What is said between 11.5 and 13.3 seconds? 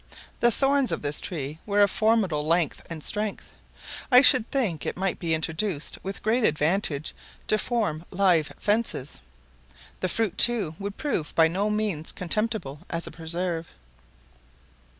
means contemptible as a